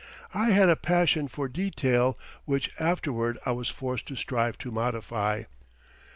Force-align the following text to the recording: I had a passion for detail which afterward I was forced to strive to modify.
I 0.33 0.49
had 0.49 0.67
a 0.67 0.75
passion 0.75 1.27
for 1.27 1.47
detail 1.47 2.17
which 2.45 2.71
afterward 2.79 3.37
I 3.45 3.51
was 3.51 3.69
forced 3.69 4.07
to 4.07 4.15
strive 4.15 4.57
to 4.57 4.71
modify. 4.71 5.43